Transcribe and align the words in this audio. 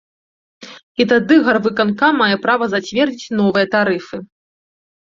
І 1.03 1.07
тады 1.11 1.37
гарвыканкам 1.49 2.11
мае 2.25 2.35
права 2.47 2.65
зацвердзіць 2.73 3.35
новыя 3.39 3.65
тарыфы. 3.79 4.17